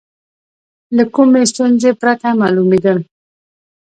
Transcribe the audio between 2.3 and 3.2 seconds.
معلومېدل.